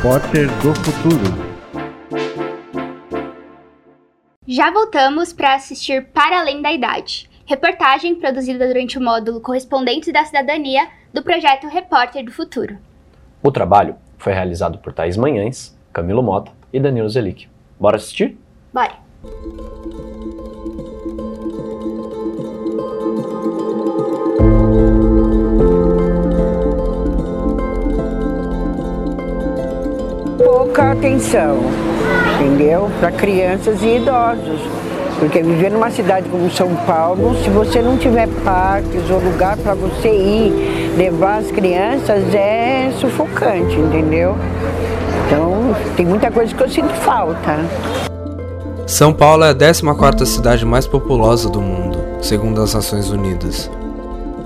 [0.00, 1.24] Repórter do Futuro.
[4.48, 10.24] Já voltamos para assistir Para Além da Idade, reportagem produzida durante o módulo Correspondentes da
[10.24, 12.78] Cidadania do projeto Repórter do Futuro.
[13.42, 17.46] O trabalho foi realizado por Thaís Manhães, Camilo Mota e Danilo Zelic.
[17.78, 18.38] Bora assistir?
[18.72, 18.96] Bora!
[31.10, 31.58] Atenção,
[32.36, 32.88] entendeu?
[33.00, 34.60] Para crianças e idosos.
[35.18, 39.74] Porque viver numa cidade como São Paulo, se você não tiver parques ou lugar para
[39.74, 44.36] você ir levar as crianças, é sufocante, entendeu?
[45.26, 47.58] Então, tem muita coisa que eu sinto falta.
[48.86, 53.70] São Paulo é a 14ª cidade mais populosa do mundo, segundo as Nações Unidas.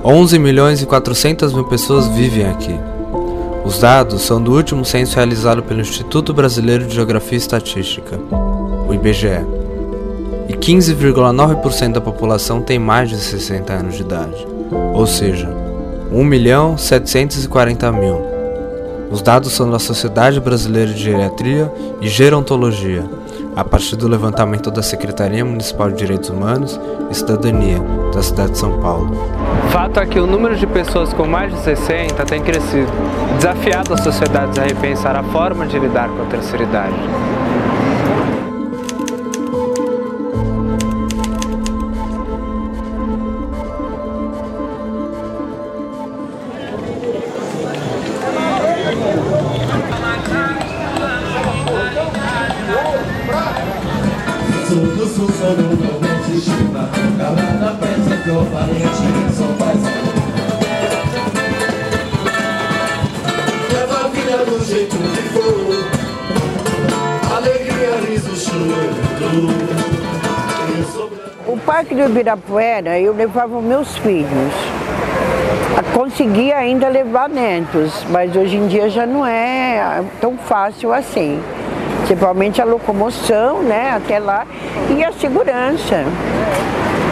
[0.05, 2.79] 11 milhões e 400 mil pessoas vivem aqui.
[3.65, 8.21] Os dados são do último censo realizado pelo Instituto Brasileiro de Geografia e Estatística,
[8.87, 9.45] o IBGE
[10.49, 14.47] e 15,9% da população tem mais de 60 anos de idade,
[14.93, 15.49] ou seja,
[16.13, 18.21] 1 milhão 740 mil.
[19.11, 23.05] Os dados são da Sociedade Brasileira de Geriatria e Gerontologia,
[23.57, 27.81] a partir do levantamento da Secretaria Municipal de Direitos Humanos e Cidadania
[28.13, 29.17] da cidade de São Paulo.
[29.71, 32.91] Fato é que o número de pessoas com mais de 60 tem crescido,
[33.37, 36.95] desafiado as sociedades a repensar a forma de lidar com a terceira idade.
[71.75, 74.55] Parque do Ibirapuera, eu levava meus filhos.
[75.93, 81.43] Conseguia ainda levar netos, mas hoje em dia já não é tão fácil assim.
[82.07, 84.47] Principalmente a locomoção, né, até lá,
[84.97, 86.05] e a segurança.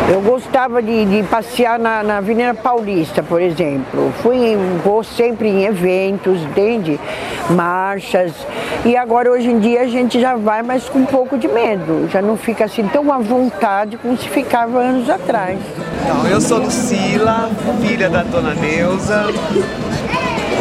[0.08, 4.12] Eu gostava de, de passear na, na, Avenida Paulista, por exemplo.
[4.22, 6.98] Fui, vou sempre em eventos, entende?
[7.50, 8.32] Marchas.
[8.84, 12.08] E agora, hoje em dia, a gente já vai, mas com um pouco de medo.
[12.10, 15.58] Já não fica assim tão à vontade como se ficava anos atrás.
[16.02, 19.26] Então, eu sou Lucila, filha da dona Neuza.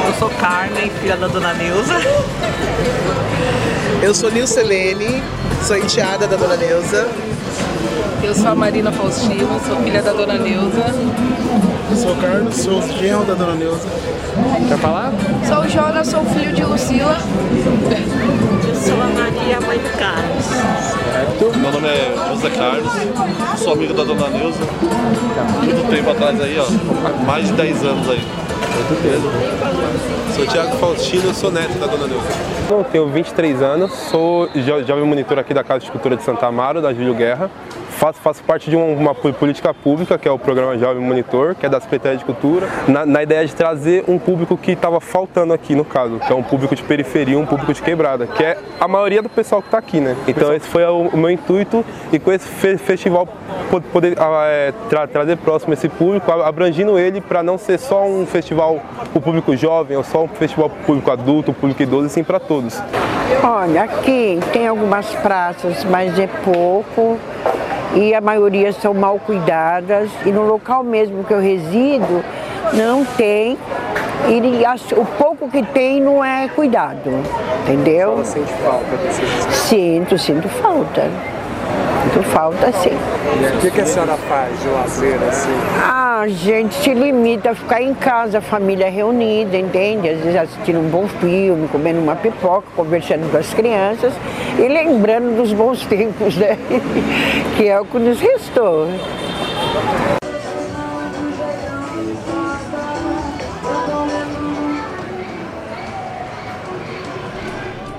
[0.08, 1.96] Eu sou Carmen, filha da dona Neuza.
[4.02, 5.22] Eu sou Nilcelene,
[5.64, 7.08] sou enteada da dona Neuza.
[8.24, 10.86] Eu sou a Marina Faustino, sou filha da dona Neuza.
[11.90, 13.88] Eu sou o Carlos, sou genro da dona Neuza.
[14.68, 15.12] Quer falar?
[15.48, 17.18] Sou o Jonas, sou filho de Lucila.
[18.68, 20.46] Eu sou a Maria, mãe do Carlos.
[20.46, 21.58] Certo.
[21.58, 22.92] Meu nome é José Carlos,
[23.58, 24.60] sou amigo da dona Neuza.
[25.64, 27.26] Muito tempo atrás aí, ó.
[27.26, 28.22] Mais de 10 anos aí.
[28.22, 30.36] Muito tempo.
[30.36, 32.28] Sou Thiago Faustino, sou neto da dona Neuza.
[32.70, 34.48] Eu tenho 23 anos, sou
[34.86, 37.50] jovem monitor aqui da Casa de Cultura de Santa Amaro, da Júlio Guerra.
[38.02, 41.68] Faço, faço parte de uma, uma, política pública, que é o programa Jovem Monitor, que
[41.68, 45.54] é da Secretaria de Cultura, na, na ideia de trazer um público que estava faltando
[45.54, 48.58] aqui, no caso, que é um público de periferia, um público de quebrada, que é
[48.80, 50.18] a maioria do pessoal que está aqui, né?
[50.28, 53.28] Então esse foi o, o, meu intuito e com esse fe festival
[53.94, 58.82] poder é, tra trazer próximo esse público, abrangindo ele para não ser só um festival
[59.12, 62.10] para o público jovem, ou só um festival para o público adulto, público idoso, e
[62.10, 62.82] sim para todos.
[63.44, 67.20] Olha, aqui tem algumas praças, mas é pouco
[67.96, 72.24] e a maioria são mal cuidadas e no local mesmo que eu resido
[72.74, 73.58] não tem
[74.28, 77.12] e o pouco que tem não é cuidado,
[77.64, 78.18] entendeu?
[78.18, 79.22] Você sente falta desse
[79.68, 81.10] Sinto, sinto falta.
[82.04, 82.90] Sinto falta sim.
[82.90, 85.52] E o que, que a senhora faz de lazer assim?
[85.84, 90.10] Ah, a gente se limita a ficar em casa, a família reunida, entende?
[90.10, 94.14] Às vezes assistindo um bom filme, comendo uma pipoca, conversando com as crianças
[94.58, 96.58] e lembrando dos bons tempos, né?
[97.56, 98.88] que é o que nos restou.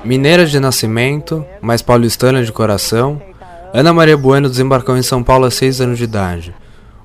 [0.05, 3.23] Mineira de nascimento, mas paulistana de coração,
[3.75, 6.55] Ana Maria Bueno desembarcou em São Paulo a 6 anos de idade.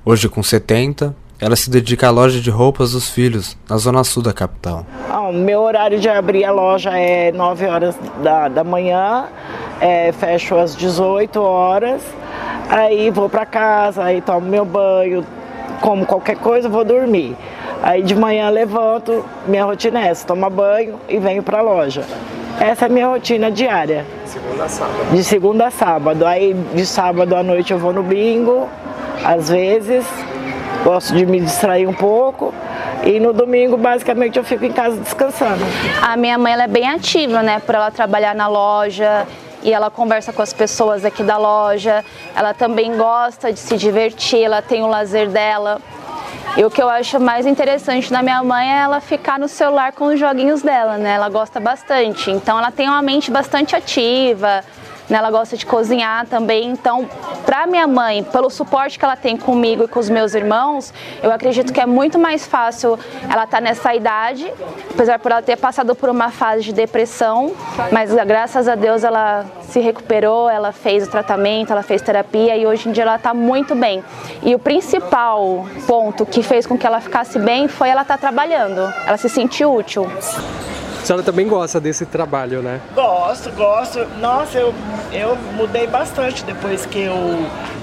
[0.03, 4.21] Hoje, com 70, ela se dedica à loja de roupas dos filhos, na zona sul
[4.21, 4.85] da capital.
[5.29, 9.27] O meu horário de abrir a loja é 9 horas da, da manhã,
[9.79, 12.01] é, fecho às 18 horas,
[12.69, 15.25] aí vou para casa, aí tomo meu banho,
[15.79, 17.33] como qualquer coisa, vou dormir.
[17.81, 22.03] Aí de manhã levanto, minha rotina é essa, tomo banho e venho para a loja.
[22.59, 24.05] Essa é a minha rotina diária.
[24.25, 25.11] Segunda a sábado.
[25.11, 26.25] De segunda a sábado.
[26.25, 28.67] Aí de sábado à noite eu vou no bingo,
[29.23, 30.05] às vezes.
[30.83, 32.53] Gosto de me distrair um pouco.
[33.03, 35.63] E no domingo, basicamente, eu fico em casa descansando.
[36.01, 37.59] A minha mãe é bem ativa, né?
[37.59, 39.27] Por ela trabalhar na loja
[39.63, 42.03] e ela conversa com as pessoas aqui da loja.
[42.35, 45.79] Ela também gosta de se divertir, ela tem o lazer dela.
[46.55, 49.91] E o que eu acho mais interessante na minha mãe é ela ficar no celular
[49.91, 51.15] com os joguinhos dela, né?
[51.15, 52.31] Ela gosta bastante.
[52.31, 54.63] Então ela tem uma mente bastante ativa,
[55.09, 55.17] né?
[55.17, 56.69] ela gosta de cozinhar também.
[56.69, 57.09] Então,
[57.45, 61.31] para minha mãe, pelo suporte que ela tem comigo e com os meus irmãos, eu
[61.31, 64.51] acredito que é muito mais fácil ela estar tá nessa idade,
[64.91, 67.53] apesar por ela ter passado por uma fase de depressão,
[67.91, 72.65] mas graças a Deus ela se recuperou, ela fez o tratamento, ela fez terapia e
[72.65, 74.03] hoje em dia ela está muito bem.
[74.41, 78.19] E o principal ponto que fez com que ela ficasse bem foi ela estar tá
[78.19, 80.09] trabalhando, ela se sentiu útil.
[81.01, 82.81] A senhora também gosta desse trabalho, né?
[82.93, 84.05] Gosto, gosto.
[84.19, 84.73] Nossa, eu,
[85.11, 87.15] eu mudei bastante depois que eu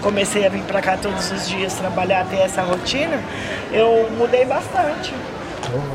[0.02, 3.18] comecei a vir para cá todos os dias trabalhar, ter essa rotina.
[3.72, 5.14] Eu mudei bastante.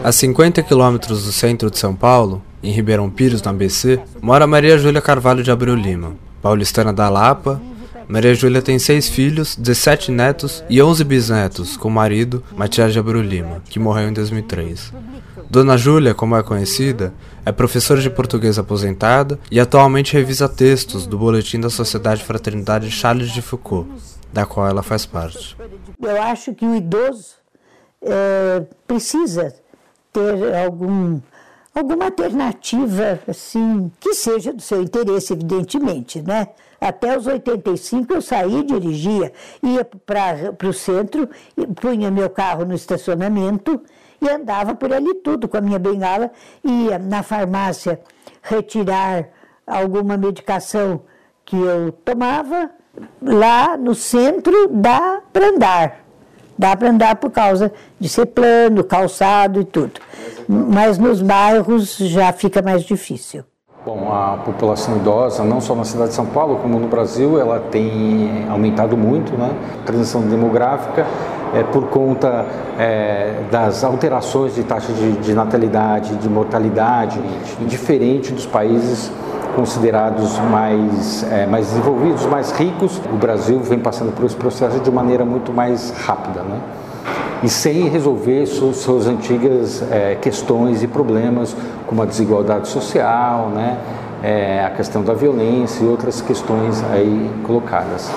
[0.04, 4.78] A 50 quilômetros do centro de São Paulo, em Ribeirão Pires, no ABC, mora Maria
[4.78, 7.62] Júlia Carvalho de Abreu Lima, paulistana da Lapa.
[8.08, 12.98] Maria Júlia tem seis filhos, 17 netos e 11 bisnetos, com o marido, Matias de
[13.00, 14.92] Abreu Lima, que morreu em 2003.
[15.50, 17.12] Dona Júlia, como é conhecida,
[17.44, 23.32] é professora de português aposentada e atualmente revisa textos do Boletim da Sociedade Fraternidade Charles
[23.32, 23.90] de Foucault,
[24.32, 25.58] da qual ela faz parte.
[26.00, 27.34] Eu acho que o idoso
[28.00, 29.52] é, precisa
[30.14, 31.20] ter algum,
[31.74, 36.50] alguma alternativa, assim, que seja do seu interesse, evidentemente, né?
[36.80, 41.28] Até os 85 eu saí, dirigia, ia para o centro,
[41.82, 43.82] punha meu carro no estacionamento
[44.22, 46.32] e andava por ali tudo com a minha bengala,
[46.64, 48.00] ia na farmácia
[48.42, 49.28] retirar
[49.66, 51.02] alguma medicação
[51.46, 52.70] que eu tomava,
[53.22, 56.00] lá no centro dá para andar.
[56.58, 60.02] Dá para andar por causa de ser plano, calçado e tudo.
[60.48, 63.46] Mas nos bairros já fica mais difícil.
[63.86, 67.62] Bom, a população idosa, não só na cidade de São Paulo, como no Brasil, ela
[67.62, 69.52] tem aumentado muito, né?
[69.86, 71.08] Transição demográfica
[71.54, 72.46] é, por conta
[72.78, 77.20] é, das alterações de taxa de, de natalidade, de mortalidade,
[77.68, 79.12] diferente dos países
[79.56, 83.02] considerados mais, é, mais desenvolvidos, mais ricos.
[83.12, 86.60] O Brasil vem passando por esse processo de maneira muito mais rápida, né?
[87.44, 91.56] e sem resolver suas, antigas é, questões e problemas,
[91.88, 93.78] como a desigualdade social, né?
[94.22, 98.12] É, a questão da violência e outras questões aí colocadas.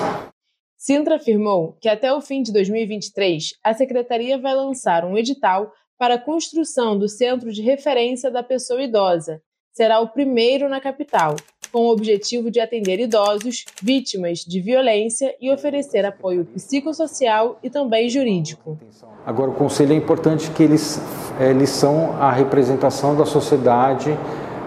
[0.85, 6.15] Sintra afirmou que até o fim de 2023, a secretaria vai lançar um edital para
[6.15, 9.41] a construção do Centro de Referência da Pessoa Idosa.
[9.71, 11.37] Será o primeiro na capital,
[11.71, 18.09] com o objetivo de atender idosos vítimas de violência e oferecer apoio psicossocial e também
[18.09, 18.77] jurídico.
[19.25, 20.99] Agora, o Conselho é importante que eles,
[21.39, 24.09] eles são a representação da sociedade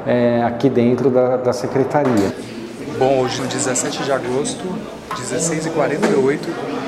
[0.06, 2.55] é, aqui dentro da, da Secretaria.
[2.94, 4.64] Bom, hoje no 17 de agosto,
[5.10, 6.38] 16h48,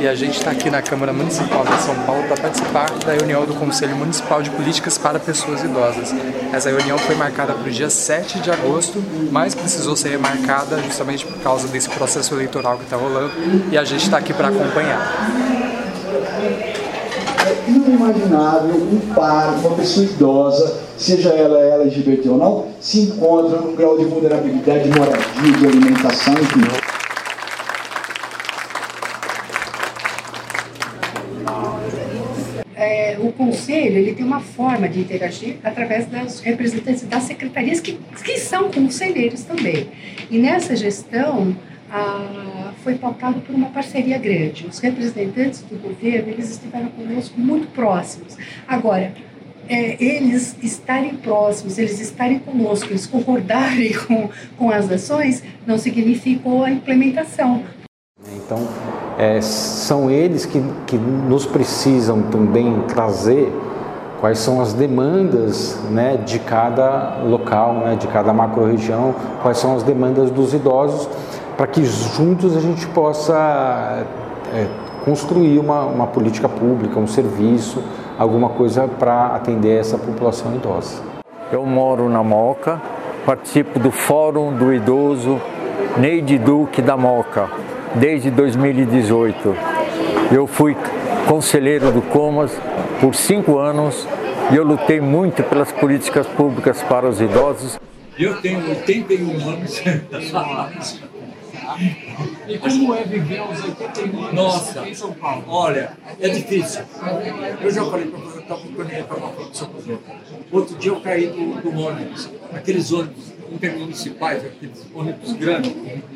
[0.00, 3.44] e a gente está aqui na Câmara Municipal de São Paulo para participar da reunião
[3.44, 6.14] do Conselho Municipal de Políticas para Pessoas Idosas.
[6.52, 11.26] Essa reunião foi marcada para o dia 7 de agosto, mas precisou ser remarcada justamente
[11.26, 13.32] por causa desse processo eleitoral que está rolando,
[13.70, 15.57] e a gente está aqui para acompanhar
[17.88, 23.98] inimaginável um par, uma pessoa idosa, seja ela LGBT ou não, se encontra num grau
[23.98, 26.60] de vulnerabilidade de moradia, de alimentação, enfim.
[32.76, 37.98] É, o conselho ele tem uma forma de interagir através dos representantes das secretarias que,
[38.24, 39.88] que são conselheiros também.
[40.30, 41.56] E nessa gestão,
[41.90, 44.66] a, foi pautado por uma parceria grande.
[44.66, 48.34] Os representantes do governo eles estiveram conosco muito próximos.
[48.66, 49.12] Agora,
[49.68, 56.64] é, eles estarem próximos, eles estarem conosco, eles concordarem com, com as ações, não significou
[56.64, 57.62] a implementação.
[58.34, 58.66] Então,
[59.18, 63.52] é, são eles que, que nos precisam também trazer
[64.18, 69.82] quais são as demandas né, de cada local, né, de cada macro-região, quais são as
[69.82, 71.06] demandas dos idosos
[71.58, 74.06] para que juntos a gente possa
[74.54, 74.68] é,
[75.04, 77.82] construir uma, uma política pública, um serviço,
[78.16, 81.02] alguma coisa para atender essa população idosa.
[81.50, 82.80] Eu moro na Moca,
[83.26, 85.40] participo do Fórum do Idoso
[85.96, 87.50] Neide Duque da Moca
[87.96, 89.56] desde 2018.
[90.30, 90.76] Eu fui
[91.26, 92.52] conselheiro do Comas
[93.00, 94.06] por cinco anos
[94.52, 97.80] e eu lutei muito pelas políticas públicas para os idosos
[98.16, 99.82] Eu tenho 81 anos.
[102.48, 105.44] E como é viver aos 81 anos Nossa, em São Paulo?
[105.46, 106.82] olha, é difícil.
[107.60, 110.14] Eu já falei para você, estava procurando uma produção para outra.
[110.50, 115.72] Outro dia eu caí do, do ônibus, aqueles ônibus intermunicipais, aqueles ônibus grandes.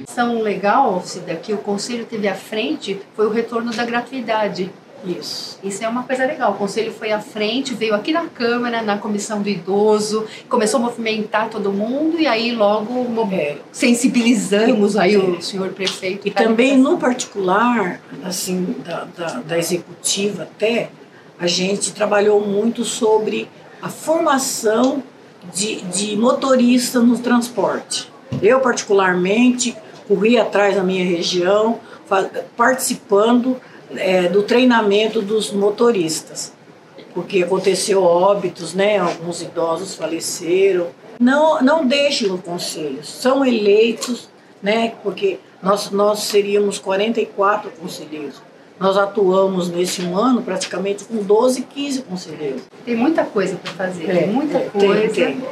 [0.08, 4.70] ação legal, Cida, que o Conselho teve à frente foi o retorno da gratuidade.
[5.04, 5.58] Isso.
[5.62, 6.52] Isso é uma coisa legal.
[6.52, 10.84] O Conselho foi à frente, veio aqui na Câmara, na Comissão do Idoso, começou a
[10.84, 13.06] movimentar todo mundo e aí logo
[13.72, 16.26] sensibilizamos aí o senhor prefeito.
[16.26, 20.90] E também no particular, assim, da, da, da executiva até,
[21.38, 23.48] a gente trabalhou muito sobre
[23.80, 25.02] a formação
[25.52, 28.10] de, de motorista no transporte.
[28.40, 31.80] Eu, particularmente, corri atrás da minha região,
[32.56, 33.60] participando
[33.96, 36.52] é, do treinamento dos motoristas,
[37.14, 38.98] porque aconteceu óbitos, né?
[38.98, 40.88] Alguns idosos faleceram.
[41.20, 44.28] Não, não deixem o conselho, são eleitos,
[44.62, 44.94] né?
[45.02, 48.42] Porque nós, nós seríamos 44 conselheiros.
[48.80, 52.62] Nós atuamos nesse um ano praticamente com 12, 15 conselheiros.
[52.84, 55.14] Tem muita coisa para fazer, É, tem muita é, tem, coisa.
[55.14, 55.44] tem.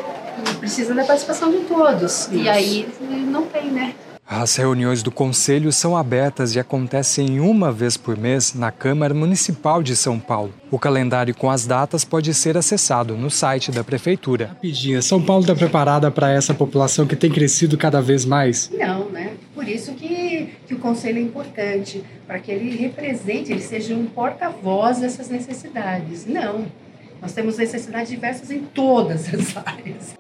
[0.50, 2.26] E precisa da participação de todos.
[2.32, 2.50] E Isso.
[2.50, 2.88] aí
[3.28, 3.94] não tem, né?
[4.32, 9.82] As reuniões do Conselho são abertas e acontecem uma vez por mês na Câmara Municipal
[9.82, 10.54] de São Paulo.
[10.70, 14.46] O calendário com as datas pode ser acessado no site da Prefeitura.
[14.46, 18.70] Rapidinho, São Paulo está preparada para essa população que tem crescido cada vez mais?
[18.72, 19.32] Não, né?
[19.52, 24.06] Por isso que, que o conselho é importante, para que ele represente, ele seja um
[24.06, 26.24] porta-voz dessas necessidades.
[26.24, 26.66] Não.
[27.20, 30.19] Nós temos necessidades diversas em todas as áreas.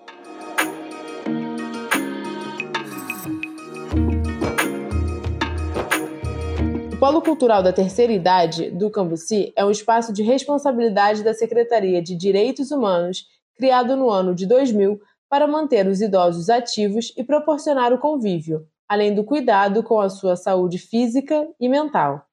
[7.00, 12.14] Polo Cultural da Terceira Idade, do Cambuci, é um espaço de responsabilidade da Secretaria de
[12.14, 13.24] Direitos Humanos,
[13.56, 19.14] criado no ano de 2000 para manter os idosos ativos e proporcionar o convívio, além
[19.14, 22.26] do cuidado com a sua saúde física e mental.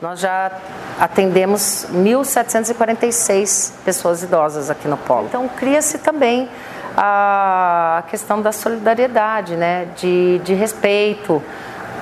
[0.00, 0.58] Nós já
[0.98, 5.26] atendemos 1.746 pessoas idosas aqui no Polo.
[5.26, 6.48] Então, cria-se também
[6.96, 9.84] a questão da solidariedade, né?
[9.96, 11.42] de, de respeito,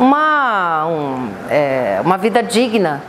[0.03, 3.01] uma, um, é, uma vida digna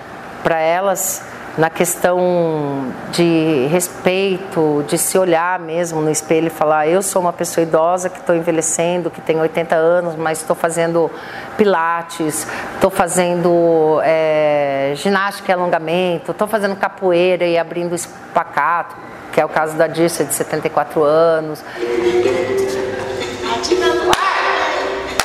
[0.43, 1.23] para elas
[1.57, 7.33] na questão de respeito, de se olhar mesmo no espelho e falar: eu sou uma
[7.33, 11.09] pessoa idosa que estou envelhecendo, que tenho 80 anos, mas estou fazendo
[11.57, 18.95] pilates, estou fazendo é, ginástica e alongamento, estou fazendo capoeira e abrindo espacato,
[19.31, 21.63] que é o caso da Dirce, de 74 anos.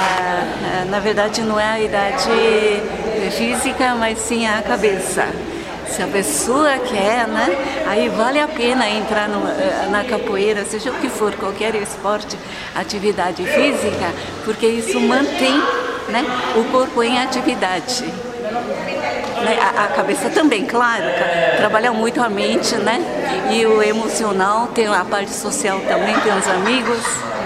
[0.00, 0.27] Ah,
[0.88, 2.30] na verdade, não é a idade
[3.36, 5.26] física, mas sim a cabeça.
[5.88, 9.40] Se a pessoa quer, né, aí vale a pena entrar no,
[9.90, 12.36] na capoeira, seja o que for, qualquer esporte,
[12.74, 14.12] atividade física,
[14.44, 15.56] porque isso mantém
[16.08, 16.24] né,
[16.56, 18.04] o corpo em atividade.
[18.04, 21.04] Né, a, a, cabeça também, claro,
[21.56, 23.00] trabalha muito a mente, né?
[23.52, 27.00] E o emocional, tem a parte social também, tem os amigos,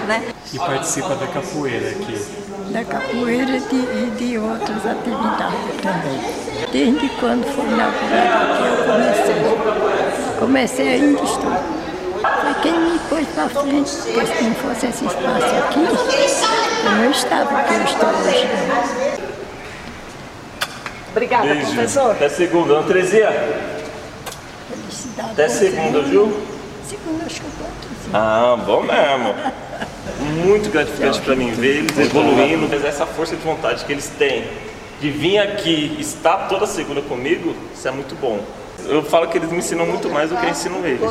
[0.07, 0.23] né?
[0.51, 2.42] E participa da capoeira aqui.
[2.73, 6.19] Da capoeira e de, de outras atividades também.
[6.71, 10.39] Desde quando foi inaugurado aqui eu comecei.
[10.39, 11.51] Comecei ainda estou.
[12.41, 15.85] Foi quem me pôs para frente, porque se não fosse esse espaço aqui,
[16.85, 18.49] eu não estava aqui eu estou hoje.
[21.11, 21.73] Obrigada, Beijo.
[21.73, 22.11] professor.
[22.11, 23.29] Até segunda, Ana Terezinha.
[24.67, 25.31] Felicidade.
[25.31, 26.41] Até segunda, viu?
[26.89, 28.09] Segunda acho que eu posso.
[28.15, 29.35] Ah, bom mesmo.
[30.33, 34.45] Muito gratificante para mim ver eles evoluindo, mas essa força de vontade que eles têm
[34.99, 38.39] de vir aqui estar toda segunda comigo, isso é muito bom.
[38.85, 41.01] Eu falo que eles me ensinam muito mais do que eu ensino eles.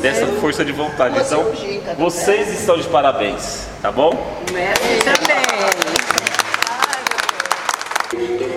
[0.00, 1.18] Dessa força de vontade.
[1.18, 1.50] Então,
[1.98, 4.10] vocês estão de parabéns, tá bom?
[8.14, 8.49] Também.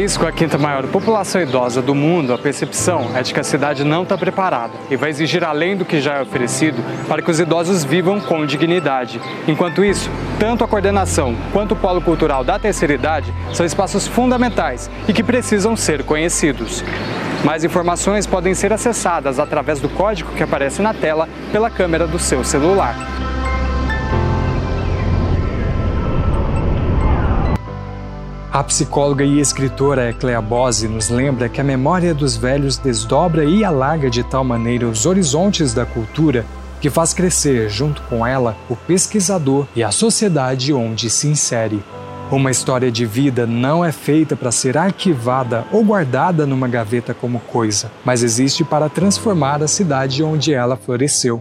[0.00, 3.44] País com a quinta maior população idosa do mundo, a percepção é de que a
[3.44, 7.30] cidade não está preparada e vai exigir além do que já é oferecido para que
[7.30, 9.20] os idosos vivam com dignidade.
[9.46, 14.90] Enquanto isso, tanto a coordenação quanto o polo cultural da terceira idade são espaços fundamentais
[15.06, 16.82] e que precisam ser conhecidos.
[17.44, 22.18] Mais informações podem ser acessadas através do código que aparece na tela pela câmera do
[22.18, 23.19] seu celular.
[28.52, 33.64] A psicóloga e escritora Eclea Bose nos lembra que a memória dos velhos desdobra e
[33.64, 36.44] alarga de tal maneira os horizontes da cultura
[36.80, 41.80] que faz crescer, junto com ela, o pesquisador e a sociedade onde se insere.
[42.28, 47.38] Uma história de vida não é feita para ser arquivada ou guardada numa gaveta como
[47.38, 51.40] coisa, mas existe para transformar a cidade onde ela floresceu.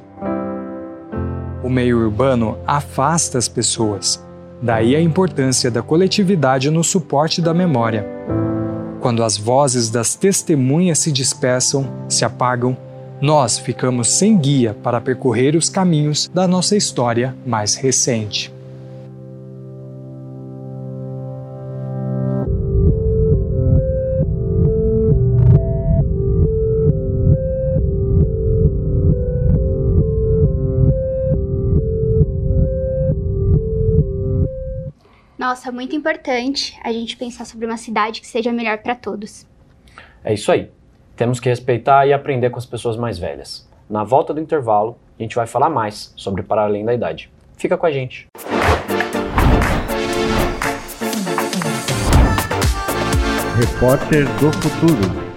[1.63, 4.23] O meio urbano afasta as pessoas,
[4.61, 8.05] Daí a importância da coletividade no suporte da memória.
[8.99, 12.77] Quando as vozes das testemunhas se dispersam, se apagam,
[13.21, 18.53] nós ficamos sem guia para percorrer os caminhos da nossa história mais recente.
[35.39, 39.47] Nossa, muito importante a gente pensar sobre uma cidade que seja melhor para todos.
[40.21, 40.69] É isso aí.
[41.15, 43.65] Temos que respeitar e aprender com as pessoas mais velhas.
[43.89, 47.31] Na volta do intervalo, a gente vai falar mais sobre Para Além da Idade.
[47.55, 48.27] Fica com a gente.
[53.55, 55.28] Repórter do Futuro.